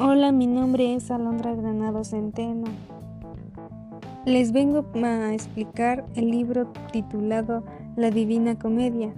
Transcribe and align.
Hola, 0.00 0.30
mi 0.30 0.46
nombre 0.46 0.94
es 0.94 1.10
Alondra 1.10 1.56
Granado 1.56 2.04
Centeno. 2.04 2.66
Les 4.24 4.52
vengo 4.52 4.86
a 5.02 5.34
explicar 5.34 6.06
el 6.14 6.30
libro 6.30 6.72
titulado 6.92 7.64
La 7.96 8.12
Divina 8.12 8.56
Comedia. 8.56 9.12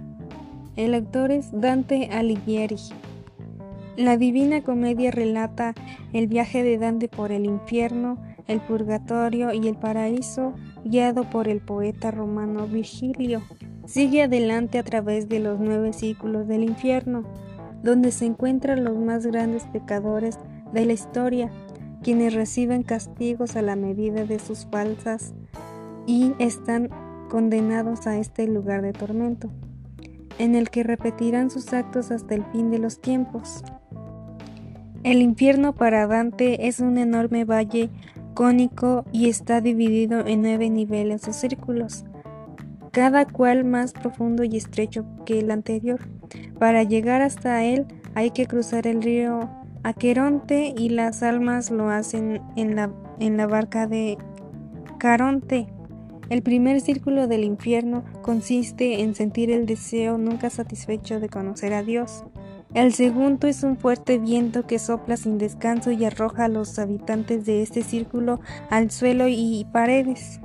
El 0.75 0.95
autor 0.95 1.29
es 1.29 1.51
Dante 1.51 2.09
Alighieri. 2.11 2.77
La 3.95 4.17
Divina 4.17 4.63
Comedia 4.63 5.11
relata 5.11 5.75
el 6.13 6.25
viaje 6.25 6.63
de 6.63 6.79
Dante 6.79 7.07
por 7.07 7.31
el 7.31 7.45
infierno, 7.45 8.17
el 8.47 8.59
purgatorio 8.59 9.53
y 9.53 9.67
el 9.67 9.75
paraíso, 9.75 10.53
guiado 10.83 11.29
por 11.29 11.47
el 11.47 11.61
poeta 11.61 12.09
romano 12.09 12.65
Virgilio. 12.65 13.43
Sigue 13.85 14.23
adelante 14.23 14.79
a 14.79 14.83
través 14.83 15.29
de 15.29 15.41
los 15.41 15.59
nueve 15.59 15.93
círculos 15.93 16.47
del 16.47 16.63
infierno, 16.63 17.23
donde 17.83 18.11
se 18.11 18.25
encuentran 18.25 18.83
los 18.83 18.97
más 18.97 19.27
grandes 19.27 19.65
pecadores 19.65 20.39
de 20.73 20.85
la 20.85 20.93
historia, 20.93 21.51
quienes 22.03 22.33
reciben 22.33 22.83
castigos 22.83 23.55
a 23.55 23.61
la 23.61 23.75
medida 23.75 24.25
de 24.25 24.39
sus 24.39 24.65
falsas 24.65 25.33
y 26.07 26.33
están 26.39 26.89
condenados 27.29 28.07
a 28.07 28.17
este 28.17 28.47
lugar 28.47 28.81
de 28.81 28.93
tormento, 28.93 29.49
en 30.37 30.55
el 30.55 30.69
que 30.69 30.83
repetirán 30.83 31.49
sus 31.49 31.71
actos 31.73 32.11
hasta 32.11 32.35
el 32.35 32.43
fin 32.45 32.71
de 32.71 32.79
los 32.79 32.99
tiempos. 32.99 33.63
El 35.03 35.21
infierno 35.21 35.73
para 35.73 36.05
Dante 36.07 36.67
es 36.67 36.79
un 36.79 36.97
enorme 36.97 37.45
valle 37.45 37.89
cónico 38.33 39.05
y 39.11 39.29
está 39.29 39.61
dividido 39.61 40.25
en 40.25 40.41
nueve 40.41 40.69
niveles 40.69 41.27
o 41.27 41.33
círculos, 41.33 42.05
cada 42.91 43.25
cual 43.25 43.63
más 43.63 43.93
profundo 43.93 44.43
y 44.43 44.57
estrecho 44.57 45.05
que 45.25 45.39
el 45.39 45.51
anterior. 45.51 45.99
Para 46.59 46.83
llegar 46.83 47.21
hasta 47.21 47.63
él 47.63 47.85
hay 48.13 48.31
que 48.31 48.45
cruzar 48.45 48.87
el 48.87 49.01
río 49.01 49.49
Aqueronte 49.83 50.73
y 50.77 50.89
las 50.89 51.23
almas 51.23 51.71
lo 51.71 51.89
hacen 51.89 52.41
en 52.55 52.75
la, 52.75 52.91
en 53.19 53.37
la 53.37 53.47
barca 53.47 53.87
de 53.87 54.17
Caronte. 54.99 55.67
El 56.29 56.43
primer 56.43 56.81
círculo 56.81 57.27
del 57.27 57.43
infierno 57.43 58.03
consiste 58.21 59.01
en 59.01 59.15
sentir 59.15 59.49
el 59.49 59.65
deseo 59.65 60.17
nunca 60.17 60.49
satisfecho 60.49 61.19
de 61.19 61.29
conocer 61.29 61.73
a 61.73 61.83
Dios. 61.83 62.23
El 62.73 62.93
segundo 62.93 63.47
es 63.47 63.63
un 63.63 63.75
fuerte 63.75 64.17
viento 64.17 64.65
que 64.65 64.79
sopla 64.79 65.17
sin 65.17 65.37
descanso 65.37 65.91
y 65.91 66.05
arroja 66.05 66.45
a 66.45 66.47
los 66.47 66.79
habitantes 66.79 67.45
de 67.45 67.61
este 67.61 67.81
círculo 67.81 68.39
al 68.69 68.91
suelo 68.91 69.27
y 69.27 69.65
paredes. 69.73 70.39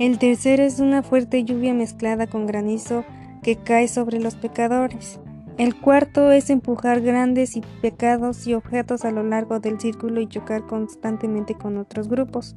El 0.00 0.18
tercero 0.18 0.64
es 0.64 0.80
una 0.80 1.04
fuerte 1.04 1.44
lluvia 1.44 1.72
mezclada 1.74 2.26
con 2.26 2.46
granizo 2.46 3.04
que 3.42 3.56
cae 3.56 3.86
sobre 3.86 4.18
los 4.18 4.34
pecadores. 4.34 5.20
El 5.62 5.76
cuarto 5.76 6.32
es 6.32 6.50
empujar 6.50 7.02
grandes 7.02 7.56
y 7.56 7.62
pecados 7.80 8.48
y 8.48 8.54
objetos 8.54 9.04
a 9.04 9.12
lo 9.12 9.22
largo 9.22 9.60
del 9.60 9.78
círculo 9.78 10.20
y 10.20 10.26
chocar 10.26 10.66
constantemente 10.66 11.54
con 11.54 11.76
otros 11.76 12.08
grupos. 12.08 12.56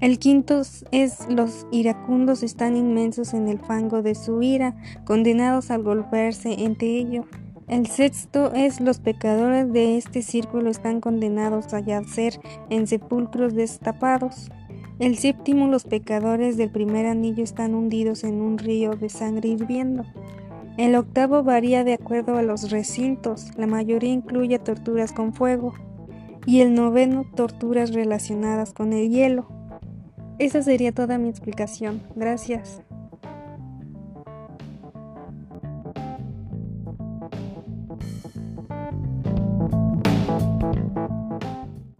El 0.00 0.18
quinto 0.18 0.60
es 0.92 1.26
los 1.30 1.66
iracundos 1.72 2.42
están 2.42 2.76
inmensos 2.76 3.32
en 3.32 3.48
el 3.48 3.58
fango 3.58 4.02
de 4.02 4.14
su 4.14 4.42
ira, 4.42 4.76
condenados 5.06 5.70
al 5.70 5.82
golpearse 5.82 6.52
entre 6.64 6.88
ello. 6.98 7.24
El 7.68 7.86
sexto 7.86 8.52
es 8.52 8.82
los 8.82 8.98
pecadores 8.98 9.72
de 9.72 9.96
este 9.96 10.20
círculo 10.20 10.68
están 10.68 11.00
condenados 11.00 11.72
a 11.72 11.80
yacer 11.80 12.38
en 12.68 12.86
sepulcros 12.86 13.54
destapados. 13.54 14.50
El 14.98 15.16
séptimo 15.16 15.68
los 15.68 15.84
pecadores 15.84 16.58
del 16.58 16.70
primer 16.70 17.06
anillo 17.06 17.42
están 17.42 17.74
hundidos 17.74 18.24
en 18.24 18.42
un 18.42 18.58
río 18.58 18.90
de 18.90 19.08
sangre 19.08 19.48
hirviendo. 19.48 20.04
El 20.76 20.94
octavo 20.94 21.42
varía 21.42 21.84
de 21.84 21.94
acuerdo 21.94 22.36
a 22.36 22.42
los 22.42 22.70
recintos, 22.70 23.56
la 23.56 23.66
mayoría 23.66 24.12
incluye 24.12 24.58
torturas 24.58 25.12
con 25.12 25.32
fuego, 25.32 25.72
y 26.44 26.60
el 26.60 26.74
noveno 26.74 27.24
torturas 27.34 27.92
relacionadas 27.92 28.72
con 28.72 28.92
el 28.92 29.10
hielo. 29.10 29.48
Esa 30.38 30.62
sería 30.62 30.92
toda 30.92 31.18
mi 31.18 31.28
explicación. 31.28 32.02
Gracias. 32.14 32.82